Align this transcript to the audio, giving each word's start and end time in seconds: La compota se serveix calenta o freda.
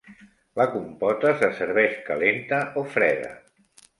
La 0.59 0.65
compota 0.75 1.33
se 1.41 1.51
serveix 1.59 1.99
calenta 2.09 2.61
o 2.83 2.85
freda. 2.97 3.31